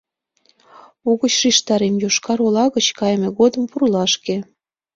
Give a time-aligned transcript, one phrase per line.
[1.09, 4.35] Угыч шижтарем: Йошкар-Ола гыч кайыме годым— пурлашке.